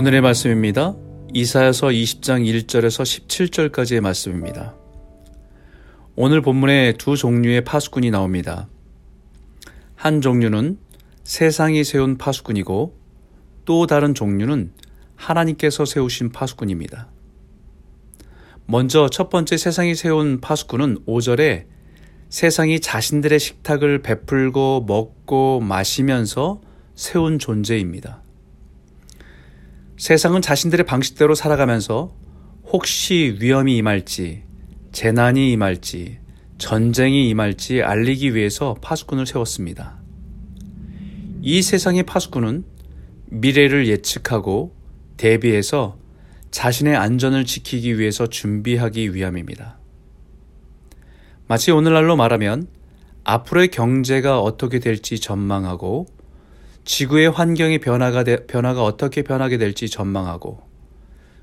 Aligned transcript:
오늘의 0.00 0.22
말씀입니다. 0.22 0.96
이사야서 1.34 1.88
20장 1.88 2.42
1절에서 2.42 3.04
17절까지의 3.70 4.00
말씀입니다. 4.00 4.74
오늘 6.16 6.40
본문에 6.40 6.94
두 6.94 7.18
종류의 7.18 7.64
파수꾼이 7.64 8.10
나옵니다. 8.10 8.66
한 9.96 10.22
종류는 10.22 10.78
세상이 11.22 11.84
세운 11.84 12.16
파수꾼이고 12.16 12.96
또 13.66 13.86
다른 13.86 14.14
종류는 14.14 14.72
하나님께서 15.16 15.84
세우신 15.84 16.32
파수꾼입니다. 16.32 17.10
먼저 18.64 19.10
첫 19.10 19.28
번째 19.28 19.58
세상이 19.58 19.94
세운 19.94 20.40
파수꾼은 20.40 21.04
5절에 21.04 21.66
세상이 22.30 22.80
자신들의 22.80 23.38
식탁을 23.38 24.00
베풀고 24.00 24.86
먹고 24.88 25.60
마시면서 25.60 26.62
세운 26.94 27.38
존재입니다. 27.38 28.22
세상은 30.00 30.40
자신들의 30.40 30.86
방식대로 30.86 31.34
살아가면서 31.34 32.16
혹시 32.72 33.36
위험이 33.38 33.76
임할지, 33.76 34.44
재난이 34.92 35.52
임할지, 35.52 36.20
전쟁이 36.56 37.28
임할지 37.28 37.82
알리기 37.82 38.34
위해서 38.34 38.74
파수꾼을 38.80 39.26
세웠습니다. 39.26 40.00
이 41.42 41.60
세상의 41.60 42.04
파수꾼은 42.04 42.64
미래를 43.26 43.88
예측하고 43.88 44.74
대비해서 45.18 45.98
자신의 46.50 46.96
안전을 46.96 47.44
지키기 47.44 47.98
위해서 47.98 48.26
준비하기 48.26 49.14
위함입니다. 49.14 49.78
마치 51.46 51.72
오늘날로 51.72 52.16
말하면 52.16 52.68
앞으로의 53.24 53.68
경제가 53.68 54.40
어떻게 54.40 54.78
될지 54.78 55.20
전망하고 55.20 56.06
지구의 56.84 57.30
환경의 57.30 57.78
변화가, 57.78 58.24
되, 58.24 58.46
변화가 58.46 58.82
어떻게 58.82 59.22
변하게 59.22 59.58
될지 59.58 59.88
전망하고 59.88 60.62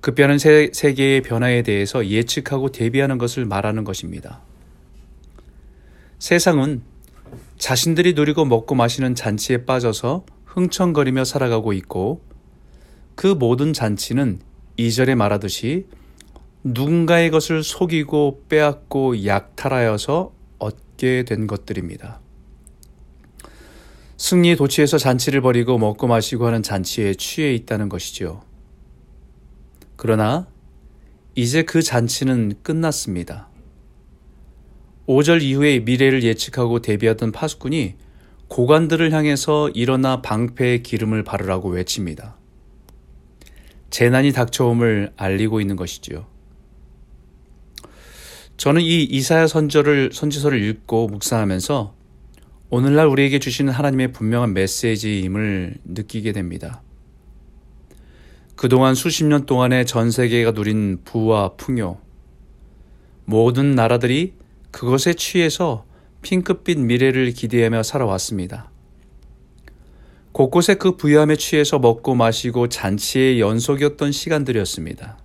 급변하는 0.00 0.38
세, 0.38 0.70
세계의 0.72 1.22
변화에 1.22 1.62
대해서 1.62 2.06
예측하고 2.06 2.70
대비하는 2.70 3.18
것을 3.18 3.44
말하는 3.44 3.84
것입니다. 3.84 4.40
세상은 6.18 6.82
자신들이 7.58 8.14
누리고 8.14 8.44
먹고 8.44 8.74
마시는 8.74 9.14
잔치에 9.14 9.64
빠져서 9.64 10.24
흥청거리며 10.46 11.24
살아가고 11.24 11.72
있고 11.74 12.22
그 13.14 13.26
모든 13.26 13.72
잔치는 13.72 14.40
이절에 14.76 15.14
말하듯이 15.14 15.86
누군가의 16.64 17.30
것을 17.30 17.62
속이고 17.62 18.44
빼앗고 18.48 19.26
약탈하여서 19.26 20.32
얻게 20.58 21.24
된 21.24 21.46
것들입니다. 21.46 22.20
승리 24.20 24.54
도취에서 24.54 24.98
잔치를 24.98 25.40
벌이고 25.40 25.78
먹고 25.78 26.06
마시고 26.06 26.46
하는 26.46 26.62
잔치에 26.62 27.14
취해 27.14 27.54
있다는 27.54 27.88
것이지요. 27.88 28.42
그러나 29.96 30.46
이제 31.34 31.62
그 31.62 31.80
잔치는 31.80 32.56
끝났습니다. 32.62 33.48
5절 35.06 35.40
이후에 35.40 35.78
미래를 35.78 36.22
예측하고 36.22 36.80
대비하던 36.82 37.32
파수꾼이 37.32 37.94
고관들을 38.48 39.10
향해서 39.10 39.70
일어나 39.70 40.20
방패에 40.20 40.82
기름을 40.82 41.24
바르라고 41.24 41.70
외칩니다. 41.70 42.36
재난이 43.88 44.32
닥쳐옴을 44.32 45.14
알리고 45.16 45.62
있는 45.62 45.76
것이지요. 45.76 46.26
저는 48.58 48.82
이 48.82 49.02
이사야 49.02 49.46
선절을 49.46 50.10
선지서를 50.12 50.62
읽고 50.62 51.08
묵상하면서 51.08 51.99
오늘날 52.72 53.08
우리에게 53.08 53.40
주시는 53.40 53.72
하나님의 53.72 54.12
분명한 54.12 54.54
메시지임을 54.54 55.78
느끼게 55.84 56.30
됩니다. 56.30 56.82
그동안 58.54 58.94
수십 58.94 59.24
년 59.24 59.44
동안의 59.44 59.86
전 59.86 60.12
세계가 60.12 60.52
누린 60.52 61.00
부와 61.04 61.54
풍요, 61.56 61.98
모든 63.24 63.74
나라들이 63.74 64.34
그것에 64.70 65.14
취해서 65.14 65.84
핑크빛 66.22 66.78
미래를 66.78 67.32
기대하며 67.32 67.82
살아왔습니다. 67.82 68.70
곳곳에 70.30 70.74
그 70.76 70.96
부유함에 70.96 71.34
취해서 71.34 71.80
먹고 71.80 72.14
마시고 72.14 72.68
잔치의 72.68 73.40
연속이었던 73.40 74.12
시간들이었습니다. 74.12 75.18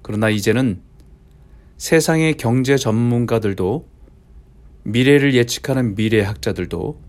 그러나 0.00 0.30
이제는 0.30 0.80
세상의 1.76 2.38
경제 2.38 2.78
전문가들도 2.78 3.95
미래를 4.86 5.34
예측하는 5.34 5.96
미래학자들도 5.96 7.00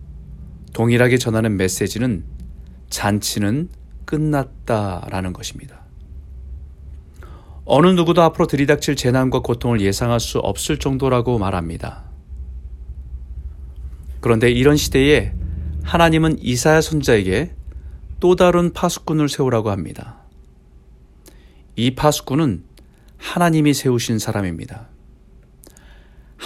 동일하게 0.74 1.18
전하는 1.18 1.58
메시지는 1.58 2.24
잔치는 2.90 3.70
끝났다라는 4.06 5.32
것입니다. 5.32 5.82
어느 7.66 7.88
누구도 7.88 8.24
앞으로 8.24 8.48
들이닥칠 8.48 8.96
재난과 8.96 9.42
고통을 9.42 9.82
예상할 9.82 10.20
수 10.20 10.40
없을 10.40 10.80
정도라고 10.80 11.38
말합니다. 11.38 12.06
그런데 14.22 14.50
이런 14.50 14.76
시대에 14.76 15.34
하나님은 15.84 16.40
이사야 16.42 16.82
선자에게 16.82 17.54
또 18.20 18.36
다른 18.36 18.74
파수꾼을 18.74 19.30
세우라고 19.30 19.70
합니다. 19.70 20.18
이 21.76 21.94
파수꾼은 21.94 22.64
하나님이 23.18 23.74
세우신 23.76 24.18
사람입니다. 24.18 24.88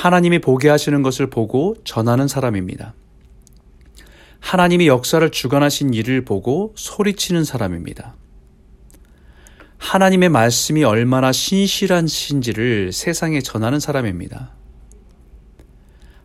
하나님이 0.02 0.40
보게 0.40 0.68
하시는 0.68 1.04
것을 1.04 1.30
보고 1.30 1.76
전하는 1.84 2.28
사람입니다. 2.28 2.96
하나님이 4.40 4.88
역사를 4.88 5.30
주관하신 5.30 5.94
일을 5.94 6.26
보고 6.26 6.74
소리치는 6.76 7.44
사람입니다. 7.44 8.16
하나님의 9.78 10.30
말씀이 10.30 10.84
얼마나 10.84 11.32
신실한 11.32 12.08
신지를 12.08 12.92
세상에 12.92 13.42
전하는 13.42 13.80
사람입니다. 13.80 14.54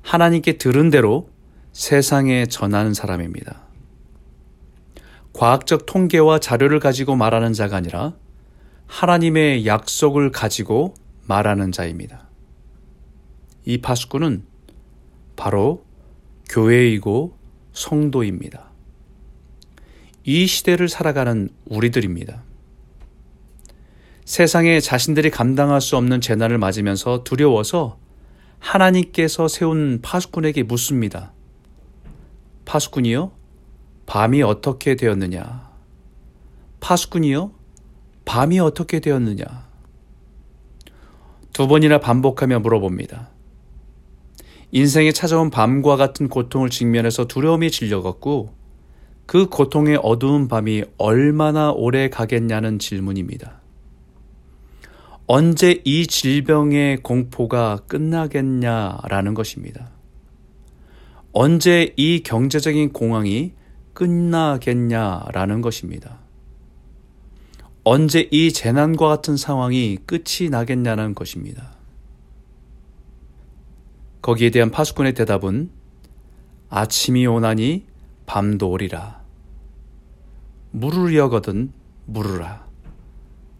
하나님께 0.00 0.56
들은 0.56 0.88
대로 0.88 1.28
세상에 1.72 2.46
전하는 2.46 2.94
사람입니다. 2.94 3.60
과학적 5.34 5.84
통계와 5.84 6.38
자료를 6.38 6.80
가지고 6.80 7.14
말하는 7.14 7.52
자가 7.52 7.76
아니라 7.76 8.14
하나님의 8.86 9.66
약속을 9.66 10.32
가지고 10.32 10.94
말하는 11.26 11.72
자입니다. 11.72 12.25
이 13.66 13.78
파수꾼은 13.78 14.44
바로 15.34 15.84
교회이고 16.48 17.36
성도입니다. 17.72 18.70
이 20.24 20.46
시대를 20.46 20.88
살아가는 20.88 21.50
우리들입니다. 21.66 22.44
세상에 24.24 24.80
자신들이 24.80 25.30
감당할 25.30 25.80
수 25.80 25.96
없는 25.96 26.20
재난을 26.20 26.58
맞으면서 26.58 27.24
두려워서 27.24 27.98
하나님께서 28.60 29.48
세운 29.48 30.00
파수꾼에게 30.00 30.62
묻습니다. 30.62 31.32
파수꾼이요? 32.64 33.32
밤이 34.06 34.42
어떻게 34.42 34.94
되었느냐? 34.94 35.70
파수꾼이요? 36.78 37.50
밤이 38.24 38.60
어떻게 38.60 39.00
되었느냐? 39.00 39.66
두 41.52 41.66
번이나 41.66 41.98
반복하며 41.98 42.60
물어봅니다. 42.60 43.35
인생에 44.76 45.12
찾아온 45.12 45.48
밤과 45.48 45.96
같은 45.96 46.28
고통을 46.28 46.68
직면해서 46.68 47.26
두려움이 47.26 47.70
질려갔고 47.70 48.52
그 49.24 49.48
고통의 49.48 49.98
어두운 50.02 50.48
밤이 50.48 50.84
얼마나 50.98 51.72
오래 51.72 52.10
가겠냐는 52.10 52.78
질문입니다. 52.78 53.62
언제 55.26 55.80
이 55.86 56.06
질병의 56.06 56.98
공포가 56.98 57.78
끝나겠냐라는 57.88 59.32
것입니다. 59.32 59.92
언제 61.32 61.94
이 61.96 62.22
경제적인 62.22 62.92
공황이 62.92 63.52
끝나겠냐라는 63.94 65.62
것입니다. 65.62 66.18
언제 67.82 68.28
이 68.30 68.52
재난과 68.52 69.08
같은 69.08 69.38
상황이 69.38 69.96
끝이 70.04 70.50
나겠냐는 70.50 71.14
것입니다. 71.14 71.75
거기에 74.26 74.50
대한 74.50 74.72
파수꾼의 74.72 75.14
대답은 75.14 75.70
아침이 76.68 77.28
오나니 77.28 77.86
밤도 78.26 78.68
오리라. 78.68 79.22
물으려거든 80.72 81.72
물으라. 82.06 82.66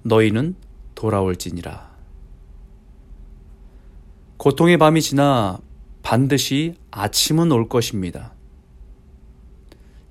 너희는 0.02 0.56
돌아올지니라. 0.96 1.88
고통의 4.38 4.76
밤이 4.76 5.02
지나 5.02 5.60
반드시 6.02 6.74
아침은 6.90 7.52
올 7.52 7.68
것입니다. 7.68 8.32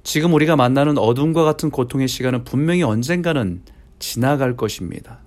지금 0.04 0.34
우리가 0.34 0.56
만나는 0.56 0.98
어둠과 0.98 1.44
같은 1.44 1.69
고통의 1.69 2.07
시간은 2.07 2.46
분명히 2.46 2.81
언젠가는 2.81 3.62
지나갈 4.00 4.56
것입니다. 4.56 5.19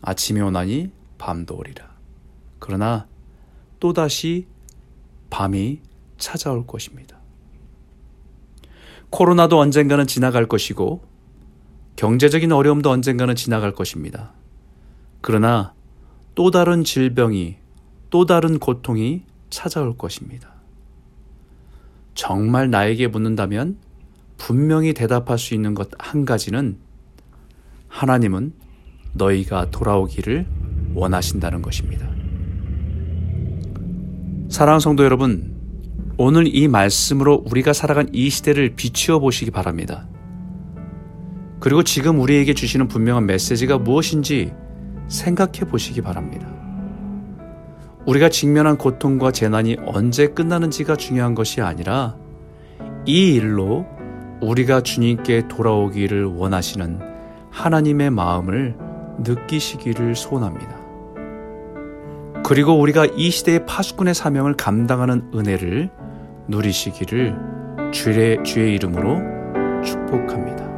아침이 0.00 0.40
오나니 0.40 0.92
밤도 1.18 1.56
오리라. 1.56 1.92
그러나 2.60 3.08
또다시 3.80 4.46
밤이 5.30 5.80
찾아올 6.18 6.66
것입니다. 6.66 7.18
코로나도 9.10 9.58
언젠가는 9.58 10.06
지나갈 10.06 10.46
것이고 10.46 11.02
경제적인 11.96 12.50
어려움도 12.52 12.90
언젠가는 12.90 13.34
지나갈 13.36 13.72
것입니다. 13.72 14.32
그러나 15.20 15.72
또 16.34 16.50
다른 16.50 16.82
질병이, 16.84 17.56
또 18.10 18.26
다른 18.26 18.58
고통이 18.58 19.22
찾아올 19.50 19.96
것입니다. 19.96 20.52
정말 22.14 22.70
나에게 22.70 23.08
묻는다면 23.08 23.78
분명히 24.36 24.94
대답할 24.94 25.38
수 25.38 25.54
있는 25.54 25.74
것 25.74 25.88
한 25.98 26.24
가지는 26.24 26.78
하나님은 27.88 28.52
너희가 29.14 29.70
돌아오기를 29.70 30.46
원하신다는 30.94 31.62
것입니다. 31.62 32.13
사랑하는 34.54 34.78
성도 34.78 35.02
여러분, 35.02 35.52
오늘 36.16 36.46
이 36.46 36.68
말씀으로 36.68 37.42
우리가 37.50 37.72
살아간 37.72 38.08
이 38.12 38.30
시대를 38.30 38.76
비추어 38.76 39.18
보시기 39.18 39.50
바랍니다. 39.50 40.06
그리고 41.58 41.82
지금 41.82 42.20
우리에게 42.20 42.54
주시는 42.54 42.86
분명한 42.86 43.26
메시지가 43.26 43.78
무엇인지 43.78 44.52
생각해 45.08 45.68
보시기 45.68 46.02
바랍니다. 46.02 46.46
우리가 48.06 48.28
직면한 48.28 48.78
고통과 48.78 49.32
재난이 49.32 49.78
언제 49.86 50.28
끝나는지가 50.28 50.94
중요한 50.94 51.34
것이 51.34 51.60
아니라 51.60 52.14
이 53.06 53.34
일로 53.34 53.84
우리가 54.40 54.82
주님께 54.82 55.48
돌아오기를 55.48 56.26
원하시는 56.26 57.00
하나님의 57.50 58.10
마음을 58.10 58.76
느끼시기를 59.18 60.14
소원합니다. 60.14 60.83
그리고 62.44 62.78
우리가 62.78 63.06
이 63.16 63.30
시대의 63.30 63.64
파수꾼의 63.64 64.14
사명을 64.14 64.54
감당하는 64.56 65.30
은혜를 65.34 65.88
누리시기를 66.48 67.34
주의, 67.90 68.36
주의 68.44 68.74
이름으로 68.74 69.82
축복합니다. 69.82 70.73